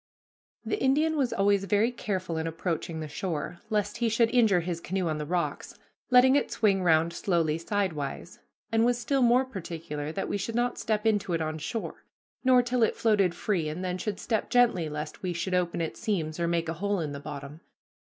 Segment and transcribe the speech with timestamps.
[0.65, 4.81] The Indian was always very careful in approaching the shore, lest he should injure his
[4.81, 5.75] canoe on the rocks,
[6.09, 8.39] letting it swing round slowly sidewise,
[8.71, 12.03] and was still more particular that we should not step into it on shore,
[12.43, 15.99] nor till it floated free, and then should step gently lest we should open its
[15.99, 17.61] seams, or make a hole in the bottom.